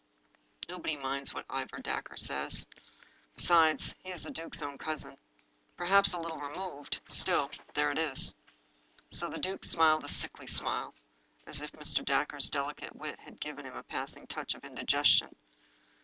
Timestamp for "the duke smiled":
9.29-10.03